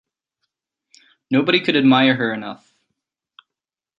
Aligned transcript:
Nobody 1.29 1.59
could 1.59 1.75
admire 1.75 2.15
her 2.15 2.33
enough. 2.33 2.73